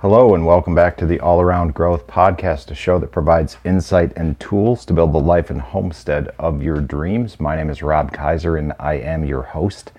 [0.00, 4.12] Hello, and welcome back to the All Around Growth Podcast, a show that provides insight
[4.14, 7.40] and tools to build the life and homestead of your dreams.
[7.40, 9.90] My name is Rob Kaiser, and I am your host.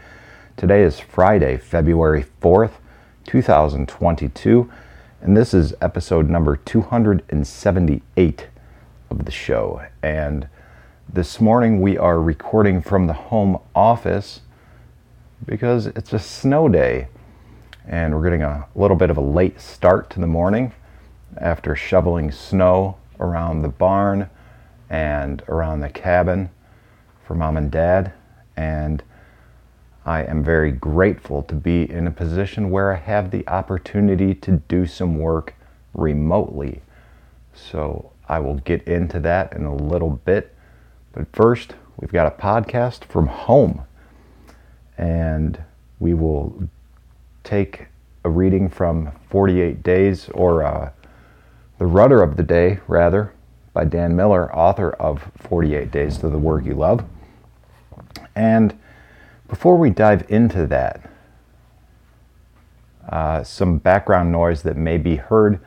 [0.56, 2.76] Today is Friday, February 4th,
[3.28, 4.72] 2022,
[5.20, 8.48] and this is episode number 278
[9.10, 9.86] of the show.
[10.02, 10.48] And
[11.12, 14.40] this morning we are recording from the home office
[15.46, 17.10] because it's a snow day
[17.90, 20.72] and we're getting a little bit of a late start to the morning
[21.38, 24.30] after shoveling snow around the barn
[24.92, 26.52] and around the cabin
[27.26, 28.14] for mom and dad.
[28.56, 29.02] And
[30.06, 34.62] I am very grateful to be in a position where I have the opportunity to
[34.68, 35.56] do some work
[35.96, 36.84] remotely.
[37.56, 40.56] So I will get into that in a little bit.
[41.12, 43.82] But first, we've got a podcast from home.
[44.96, 45.64] And
[46.00, 46.70] we will
[47.44, 47.88] take
[48.24, 50.92] a reading from 48 Days, or uh,
[51.78, 53.34] The Rudder of the Day, rather,
[53.74, 57.06] by Dan Miller, author of 48 Days to the Work You Love.
[58.36, 58.78] And
[59.48, 61.10] before we dive into that,
[63.10, 65.60] uh, some background noise that may be heard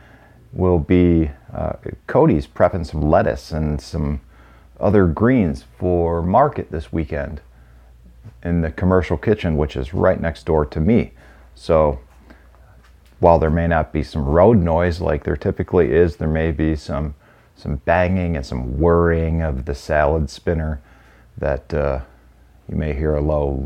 [0.52, 1.72] will be uh,
[2.06, 4.20] Cody's prepping some lettuce and some
[4.78, 7.40] other greens for market this weekend
[8.42, 11.12] in the commercial kitchen, which is right next door to me.
[11.54, 12.00] So
[13.20, 16.76] while there may not be some road noise like there typically is, there may be
[16.76, 17.14] some
[17.54, 20.80] some banging and some whirring of the salad spinner
[21.38, 22.00] that uh,
[22.68, 23.62] you may hear a low.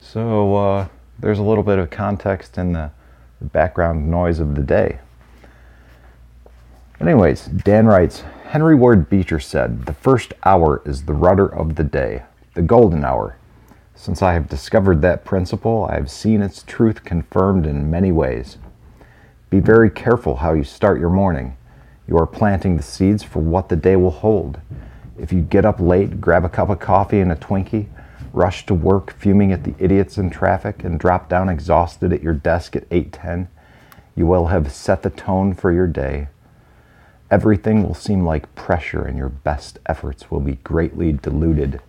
[0.00, 2.90] So uh, there's a little bit of context in the
[3.40, 4.98] background noise of the day.
[7.00, 11.84] Anyways, Dan writes Henry Ward Beecher said, The first hour is the rudder of the
[11.84, 12.22] day,
[12.54, 13.36] the golden hour.
[13.98, 18.58] Since I have discovered that principle, I have seen its truth confirmed in many ways.
[19.48, 21.56] Be very careful how you start your morning.
[22.06, 24.60] You are planting the seeds for what the day will hold.
[25.18, 27.86] If you get up late, grab a cup of coffee and a Twinkie,
[28.34, 32.34] rush to work fuming at the idiots in traffic, and drop down exhausted at your
[32.34, 33.48] desk at 8:10,
[34.14, 36.28] you will have set the tone for your day.
[37.30, 41.80] Everything will seem like pressure and your best efforts will be greatly diluted.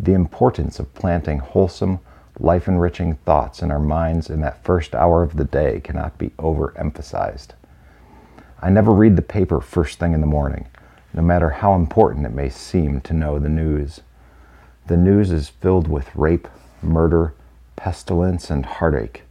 [0.00, 1.98] The importance of planting wholesome,
[2.38, 6.30] life enriching thoughts in our minds in that first hour of the day cannot be
[6.38, 7.48] overemphasized.
[8.60, 10.66] I never read the paper first thing in the morning,
[11.12, 14.00] no matter how important it may seem to know the news.
[14.86, 16.48] The news is filled with rape,
[16.80, 17.34] murder,
[17.76, 19.22] pestilence, and heartache,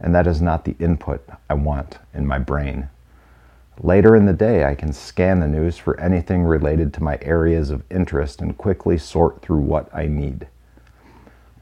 [0.00, 2.88] and that is not the input I want in my brain.
[3.80, 7.70] Later in the day, I can scan the news for anything related to my areas
[7.70, 10.46] of interest and quickly sort through what I need.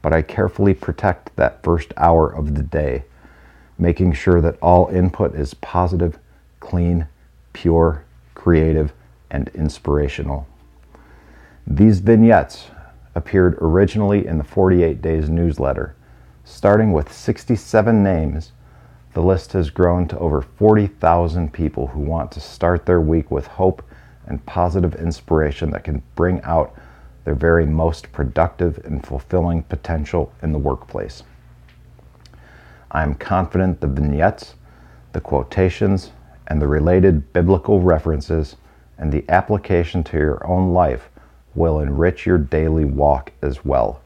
[0.01, 3.05] But I carefully protect that first hour of the day,
[3.77, 6.19] making sure that all input is positive,
[6.59, 7.07] clean,
[7.53, 8.03] pure,
[8.35, 8.91] creative,
[9.29, 10.47] and inspirational.
[11.65, 12.67] These vignettes
[13.15, 15.95] appeared originally in the 48 Days newsletter,
[16.43, 18.51] starting with 67 names
[19.13, 23.47] the list has grown to over 40,000 people who want to start their week with
[23.47, 23.83] hope
[24.25, 26.73] and positive inspiration that can bring out
[27.25, 31.23] their very most productive and fulfilling potential in the workplace.
[32.89, 34.55] I am confident the vignettes,
[35.13, 36.11] the quotations,
[36.47, 38.55] and the related biblical references
[38.97, 41.09] and the application to your own life
[41.55, 44.01] will enrich your daily walk as well.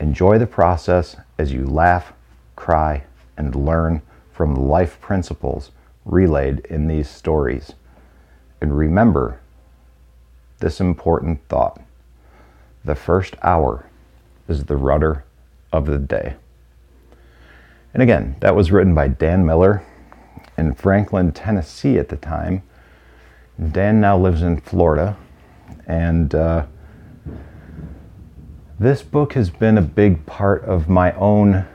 [0.00, 2.12] Enjoy the process as you laugh,
[2.54, 3.04] cry,
[3.36, 4.02] and learn
[4.32, 5.70] from the life principles
[6.04, 7.72] relayed in these stories.
[8.60, 9.40] And remember
[10.58, 11.80] this important thought
[12.84, 13.86] the first hour
[14.48, 15.24] is the rudder
[15.72, 16.36] of the day.
[17.92, 19.82] And again, that was written by Dan Miller
[20.56, 22.62] in Franklin, Tennessee at the time.
[23.72, 25.16] Dan now lives in Florida.
[25.86, 26.66] And uh,
[28.78, 31.66] this book has been a big part of my own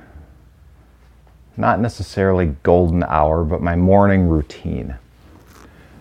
[1.61, 4.95] not necessarily golden hour, but my morning routine.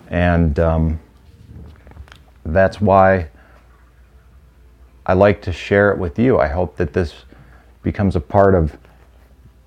[0.09, 0.99] And um,
[2.45, 3.29] that's why
[5.07, 6.39] I like to share it with you.
[6.39, 7.15] I hope that this
[7.83, 8.77] becomes a part of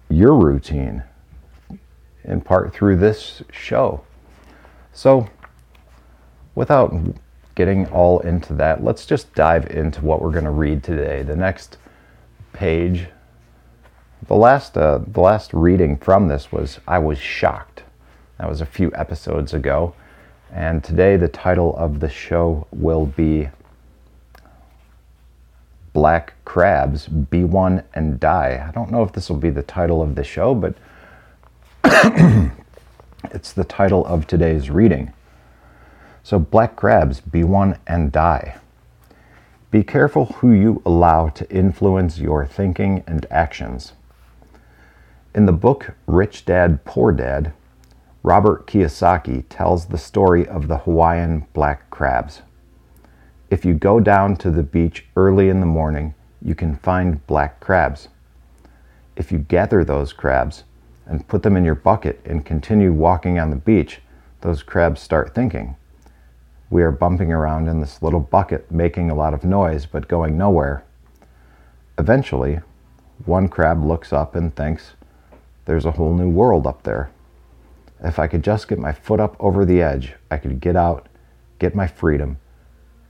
[0.10, 1.04] your routine,
[2.24, 4.04] in part through this show.
[4.94, 5.30] So,
[6.56, 6.94] without
[7.56, 11.22] getting all into that, let's just dive into what we're going to read today.
[11.22, 11.78] The next
[12.52, 13.08] page
[14.28, 17.84] the last, uh, the last reading from this was I Was Shocked.
[18.38, 19.94] That was a few episodes ago.
[20.52, 23.50] And today the title of the show will be
[25.94, 28.66] black crabs, be one and die.
[28.68, 30.76] I don't know if this will be the title of the show, but
[33.32, 35.14] it's the title of today's reading.
[36.24, 38.56] So, black crabs, be one and die.
[39.72, 43.94] Be careful who you allow to influence your thinking and actions.
[45.36, 47.54] In the book Rich Dad, Poor Dad,
[48.22, 52.44] Robert Kiyosaki tells the story of the Hawaiian black crabs.
[53.50, 57.60] If you go down to the beach early in the morning, you can find black
[57.60, 58.10] crabs.
[59.16, 60.66] If you gather those crabs
[61.08, 64.02] and put them in your bucket and continue walking on the beach,
[64.42, 65.76] those crabs start thinking.
[66.70, 70.38] We are bumping around in this little bucket, making a lot of noise, but going
[70.38, 70.84] nowhere.
[71.98, 72.60] Eventually,
[73.26, 74.94] one crab looks up and thinks,
[75.66, 77.12] There's a whole new world up there.
[78.04, 81.08] If I could just get my foot up over the edge, I could get out,
[81.60, 82.38] get my freedom,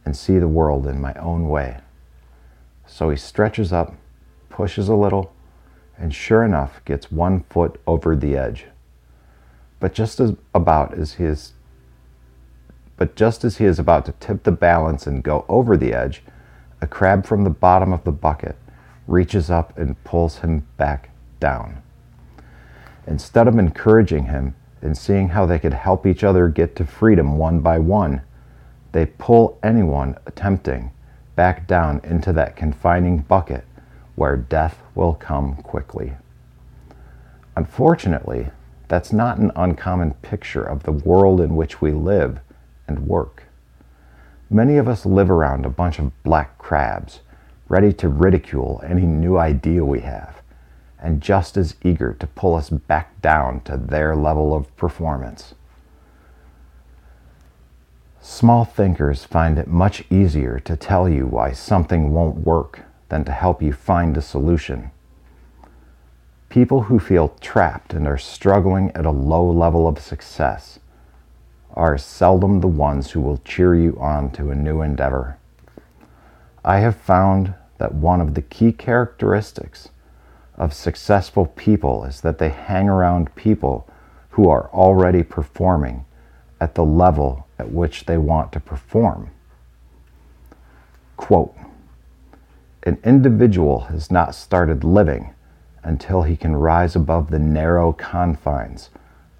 [0.05, 1.77] and see the world in my own way.
[2.85, 3.95] So he stretches up,
[4.49, 5.33] pushes a little,
[5.97, 8.65] and sure enough gets one foot over the edge.
[9.79, 11.53] But just as about as he is
[12.95, 16.21] but just as he is about to tip the balance and go over the edge,
[16.79, 18.55] a crab from the bottom of the bucket
[19.07, 21.09] reaches up and pulls him back
[21.39, 21.81] down.
[23.07, 27.37] Instead of encouraging him, and seeing how they could help each other get to freedom
[27.37, 28.21] one by one,
[28.91, 30.91] they pull anyone attempting
[31.35, 33.63] back down into that confining bucket
[34.15, 36.13] where death will come quickly.
[37.55, 38.49] Unfortunately,
[38.87, 42.39] that's not an uncommon picture of the world in which we live
[42.87, 43.43] and work.
[44.49, 47.21] Many of us live around a bunch of black crabs,
[47.69, 50.42] ready to ridicule any new idea we have
[51.03, 55.53] and just as eager to pull us back down to their level of performance.
[58.21, 62.79] Small thinkers find it much easier to tell you why something won't work
[63.09, 64.91] than to help you find a solution.
[66.47, 70.79] People who feel trapped and are struggling at a low level of success
[71.73, 75.37] are seldom the ones who will cheer you on to a new endeavor.
[76.63, 79.89] I have found that one of the key characteristics
[80.55, 83.87] of successful people is that they hang around people
[84.31, 86.05] who are already performing
[86.59, 89.29] at the level at which they want to perform.
[91.17, 91.55] Quote
[92.83, 95.33] An individual has not started living
[95.83, 98.89] until he can rise above the narrow confines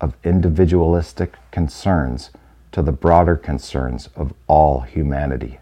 [0.01, 2.31] of individualistic concerns
[2.71, 5.59] to the broader concerns of all humanity.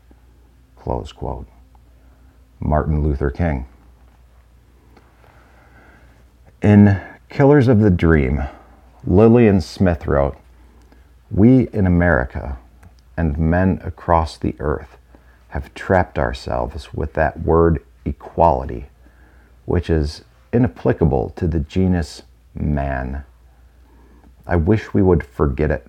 [0.75, 1.47] Close quote.
[2.59, 3.67] Martin Luther King.
[6.61, 8.43] In Killers of the Dream,
[9.03, 10.37] Lillian Smith wrote,
[11.31, 12.59] We in America
[13.17, 14.99] and men across the earth
[15.49, 18.89] have trapped ourselves with that word equality,
[19.65, 20.23] which is
[20.53, 22.21] inapplicable to the genus
[22.53, 23.23] man.
[24.45, 25.87] I wish we would forget it,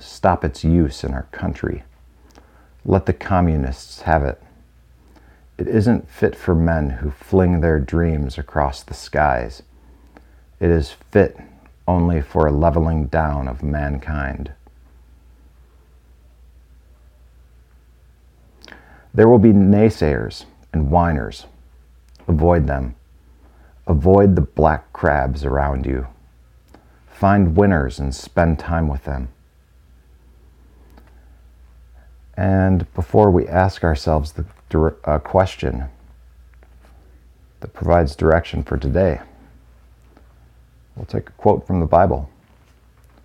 [0.00, 1.84] stop its use in our country,
[2.84, 4.42] let the communists have it.
[5.58, 9.62] It isn't fit for men who fling their dreams across the skies.
[10.60, 11.38] It is fit
[11.86, 14.52] only for a leveling down of mankind.
[19.14, 21.46] There will be naysayers and whiners.
[22.26, 22.94] Avoid them.
[23.86, 26.06] Avoid the black crabs around you.
[27.08, 29.28] Find winners and spend time with them.
[32.36, 35.84] And before we ask ourselves the a uh, question
[37.60, 39.20] that provides direction for today.
[40.96, 42.30] We'll take a quote from the Bible.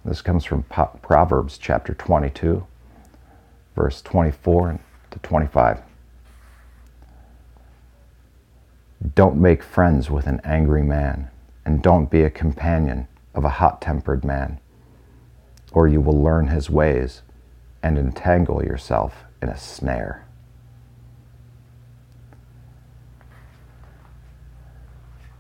[0.06, 2.66] This comes from Proverbs chapter 22,
[3.76, 4.80] verse 24
[5.12, 5.82] to 25.
[9.16, 11.30] Don't make friends with an angry man,
[11.66, 14.60] and don't be a companion of a hot tempered man,
[15.72, 17.22] or you will learn his ways
[17.88, 20.26] and entangle yourself in a snare.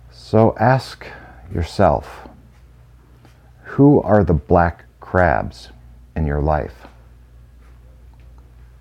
[0.09, 1.05] So ask
[1.53, 2.29] yourself
[3.63, 5.71] who are the black crabs
[6.15, 6.87] in your life?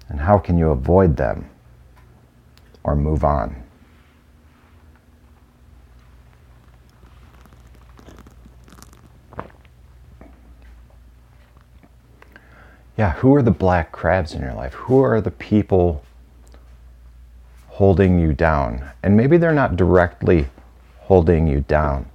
[0.08, 1.50] And how can you avoid them
[2.84, 3.64] or move on?
[12.96, 14.72] Yeah, who are the black crabs in your life?
[14.72, 16.02] Who are the people
[17.68, 18.88] holding you down?
[19.02, 20.46] And maybe they're not directly
[21.00, 22.06] holding you down.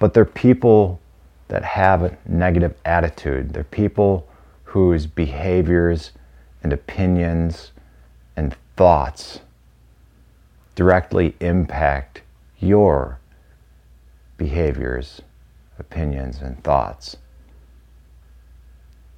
[0.00, 1.00] But they're people
[1.48, 3.52] that have a negative attitude.
[3.52, 4.26] They're people
[4.64, 6.10] whose behaviors
[6.62, 7.70] and opinions
[8.36, 9.40] and thoughts
[10.74, 12.22] directly impact
[12.58, 13.18] your
[14.36, 15.20] behaviors,
[15.78, 17.16] opinions, and thoughts.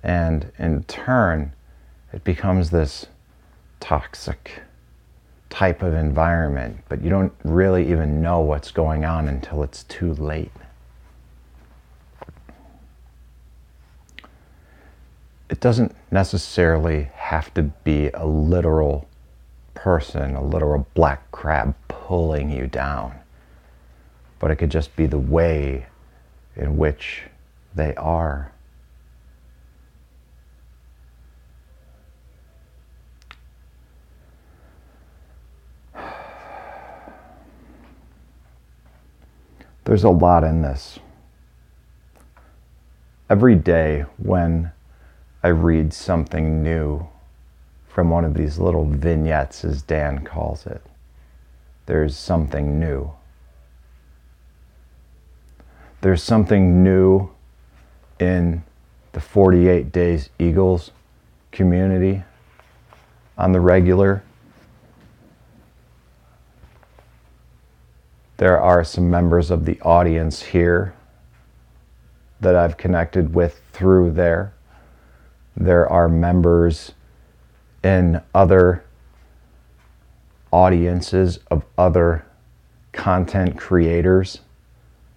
[0.04, 1.54] And in turn,
[2.12, 3.06] it becomes this
[3.80, 4.62] toxic
[5.49, 10.12] type of environment, but you don't really even know what's going on until it's too
[10.14, 10.52] late.
[15.49, 19.08] It doesn't necessarily have to be a literal
[19.73, 23.14] person, a literal black crab pulling you down,
[24.38, 25.87] but it could just be the way
[26.56, 27.23] in which
[27.75, 28.53] they are.
[39.94, 40.98] There's a lot in this.
[43.30, 44.72] Every day when
[45.40, 47.06] I read something new
[47.86, 50.82] from one of these little vignettes, as Dan calls it,
[51.86, 53.12] there's something new.
[56.00, 57.30] There's something new
[58.18, 58.64] in
[59.12, 60.90] the 48 Days Eagles
[61.52, 62.24] community
[63.38, 64.24] on the regular.
[68.36, 70.94] There are some members of the audience here
[72.40, 74.52] that I've connected with through there.
[75.56, 76.92] There are members
[77.82, 78.84] in other
[80.52, 82.24] audiences of other
[82.92, 84.40] content creators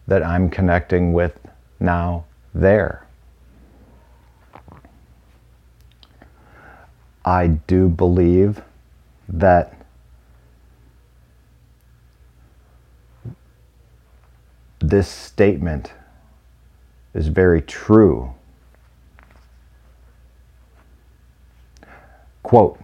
[0.08, 1.40] that I'm connecting with
[1.80, 3.06] now there.
[7.26, 8.62] I do believe
[9.28, 9.77] that
[14.80, 15.94] this statement
[17.14, 18.34] is very true.
[22.44, 22.80] Quote,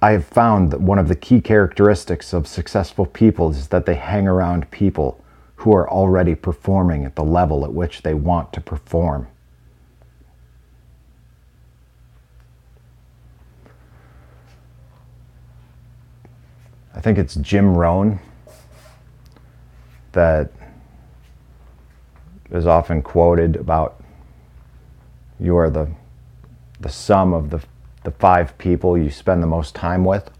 [0.00, 3.94] I have found that one of the key characteristics of successful people is that they
[3.94, 5.24] hang around people
[5.56, 9.26] who are already performing at the level at which they want to perform.
[16.94, 18.20] I think it's Jim Rohn
[20.12, 20.50] that
[22.50, 24.02] is often quoted about
[25.38, 25.90] you are the,
[26.80, 27.60] the sum of the,
[28.04, 30.30] the five people you spend the most time with.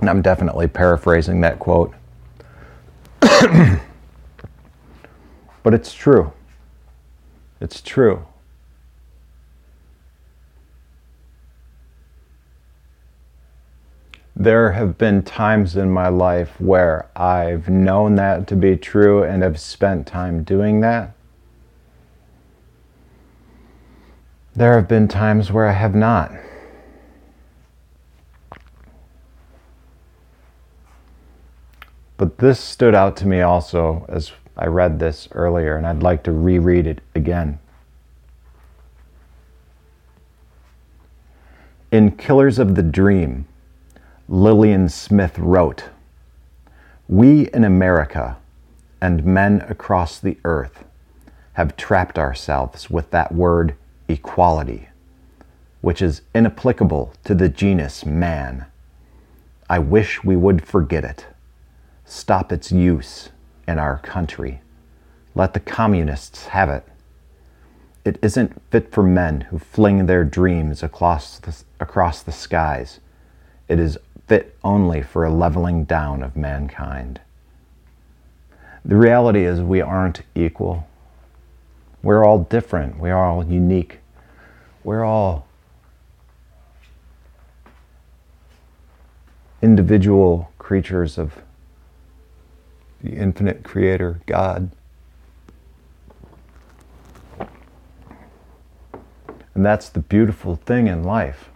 [0.00, 1.94] And I'm definitely paraphrasing that quote.
[3.20, 3.80] but
[5.72, 6.32] it's true.
[7.60, 8.26] It's true.
[14.46, 19.42] There have been times in my life where I've known that to be true and
[19.42, 21.16] have spent time doing that.
[24.54, 26.30] There have been times where I have not.
[32.16, 36.22] But this stood out to me also as I read this earlier, and I'd like
[36.22, 37.58] to reread it again.
[41.90, 43.48] In Killers of the Dream,
[44.28, 45.84] Lillian Smith wrote
[47.06, 48.38] We in America
[49.00, 50.84] and men across the earth
[51.52, 53.76] have trapped ourselves with that word
[54.08, 54.88] equality,
[55.80, 58.66] which is inapplicable to the genus man.
[59.70, 61.26] I wish we would forget it,
[62.04, 63.28] stop its use
[63.68, 64.60] in our country.
[65.36, 66.84] Let the communists have it.
[68.04, 72.98] It isn't fit for men who fling their dreams across the, across the skies.
[73.68, 77.20] It is fit only for a leveling down of mankind.
[78.84, 80.86] The reality is, we aren't equal.
[82.02, 82.98] We're all different.
[82.98, 83.98] We are all unique.
[84.84, 85.46] We're all
[89.60, 91.34] individual creatures of
[93.02, 94.70] the infinite creator, God.
[99.54, 101.48] And that's the beautiful thing in life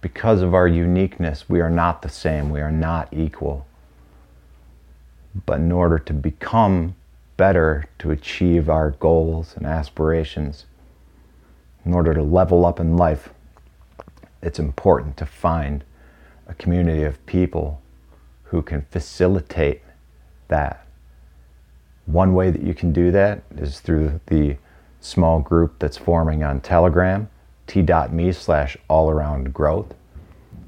[0.00, 2.50] because of our uniqueness, we are not the same.
[2.50, 3.66] We are not equal.
[5.44, 6.96] But in order to become
[7.36, 10.64] better, to achieve our goals and aspirations,
[11.84, 13.30] in order to level up in life,
[14.42, 15.84] it's important to find
[16.46, 17.80] a community of people
[18.44, 19.82] who can facilitate
[20.48, 20.86] that.
[22.06, 24.56] One way that you can do that is through the
[25.00, 27.28] small group that's forming on Telegram
[27.66, 29.94] t.me slash all around growth.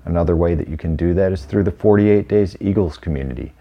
[0.05, 3.53] Another way that you can do that is through the 48 Days Eagles community.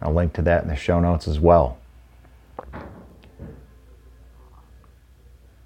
[0.00, 1.78] I'll link to that in the show notes as well.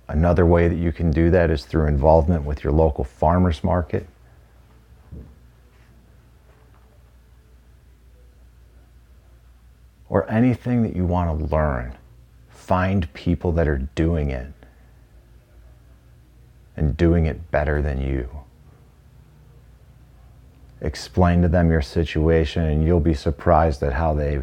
[0.09, 4.07] Another way that you can do that is through involvement with your local farmers market.
[10.09, 11.97] Or anything that you want to learn.
[12.49, 14.53] Find people that are doing it
[16.81, 18.27] and doing it better than you.
[20.81, 24.43] Explain to them your situation, and you'll be surprised at how they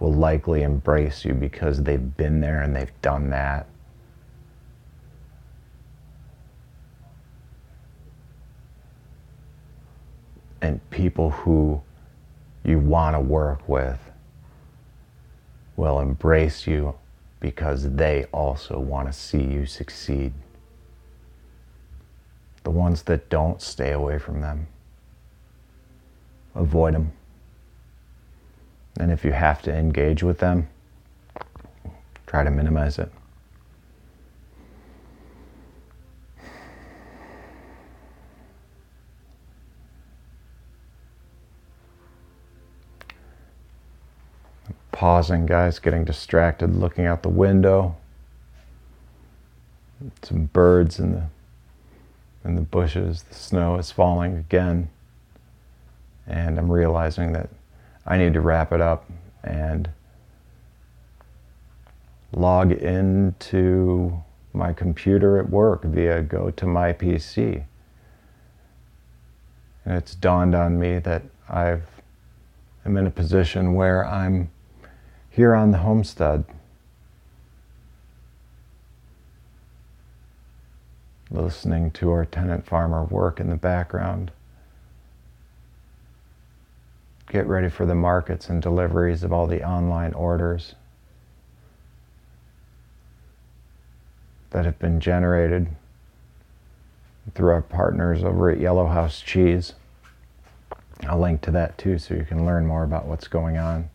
[0.00, 3.68] will likely embrace you because they've been there and they've done that.
[10.60, 11.80] And people who
[12.64, 14.00] you want to work with
[15.76, 16.96] will embrace you
[17.38, 20.32] because they also want to see you succeed.
[22.66, 24.66] The ones that don't, stay away from them.
[26.56, 27.12] Avoid them.
[28.98, 30.68] And if you have to engage with them,
[32.26, 33.12] try to minimize it.
[44.90, 47.94] Pausing, guys, getting distracted, looking out the window.
[50.22, 51.26] Some birds in the
[52.46, 53.22] in the bushes.
[53.24, 54.88] The snow is falling again.
[56.26, 57.50] And I'm realizing that
[58.06, 59.10] I need to wrap it up
[59.42, 59.90] and
[62.32, 64.22] log into
[64.52, 67.64] my computer at work via GoToMyPC.
[69.84, 71.84] And it's dawned on me that I've
[72.84, 74.48] I'm in a position where I'm
[75.28, 76.44] here on the homestead
[81.30, 84.30] listening to our tenant farmer work in the background
[87.28, 90.74] get ready for the markets and deliveries of all the online orders
[94.50, 95.66] that have been generated
[97.34, 99.72] through our partners over at Yellow House Cheese.
[101.02, 103.90] I'll link to that too so you can learn more about what's going on.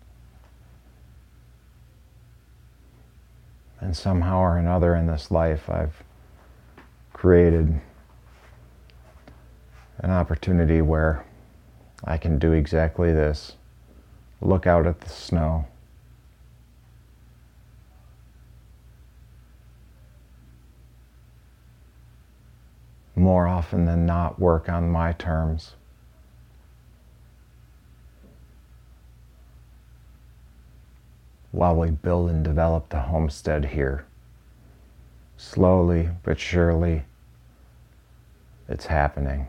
[3.80, 6.04] And somehow or another in this life, I've
[7.22, 7.80] created
[10.00, 11.24] an opportunity where
[12.04, 13.58] I can do exactly this.
[14.42, 15.68] Look out at the snow.
[23.16, 25.76] More often than not, work on my terms.
[31.52, 34.08] While we build and develop the homestead here.
[35.38, 37.04] Slowly but surely,
[38.72, 39.48] it's happening.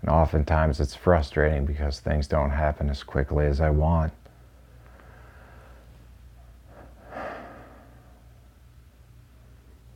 [0.00, 4.12] And oftentimes it's frustrating because things don't happen as quickly as I want.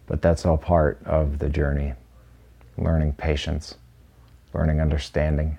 [0.07, 1.94] But that's all part of the journey
[2.79, 3.74] learning patience,
[4.52, 5.59] learning understanding,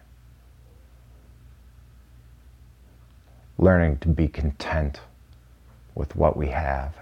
[3.58, 5.00] learning to be content
[5.96, 6.93] with what we have.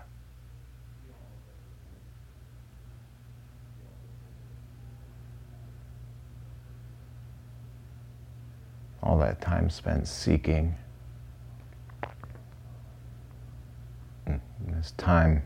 [9.05, 10.75] All that time spent seeking.
[14.25, 15.43] And this time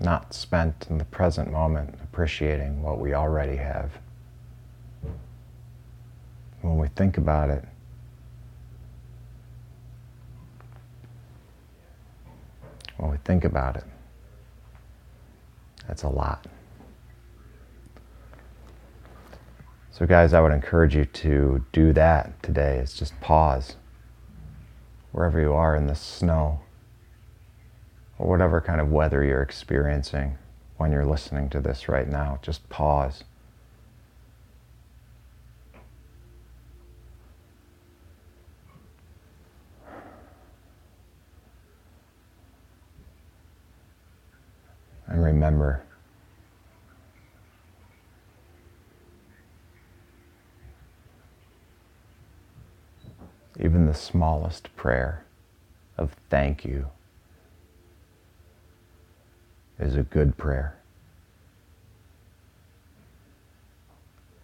[0.00, 3.92] not spent in the present moment appreciating what we already have.
[6.60, 7.64] When we think about it,
[12.96, 13.84] when we think about it,
[15.86, 16.46] that's a lot.
[19.96, 22.80] So, guys, I would encourage you to do that today.
[22.80, 23.76] Is just pause
[25.10, 26.60] wherever you are in the snow
[28.18, 30.36] or whatever kind of weather you're experiencing
[30.76, 32.38] when you're listening to this right now.
[32.42, 33.24] Just pause.
[45.06, 45.86] And remember
[53.60, 55.24] even the smallest prayer
[55.98, 56.86] of thank you
[59.78, 60.76] is a good prayer.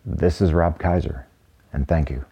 [0.05, 1.27] This is Rob Kaiser,
[1.72, 2.25] and thank you.